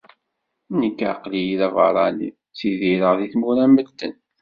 Nekk 0.79 0.99
aql-i 1.11 1.43
d 1.59 1.61
aberrani, 1.67 2.29
ttidireɣ 2.33 3.13
deg 3.19 3.29
tmura 3.33 3.65
medden 3.67 4.13